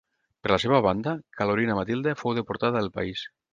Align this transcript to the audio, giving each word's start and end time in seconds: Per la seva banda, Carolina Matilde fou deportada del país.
Per 0.45 0.49
la 0.51 0.57
seva 0.63 0.79
banda, 0.85 1.13
Carolina 1.43 1.77
Matilde 1.81 2.17
fou 2.25 2.37
deportada 2.41 2.79
del 2.83 2.93
país. 3.01 3.25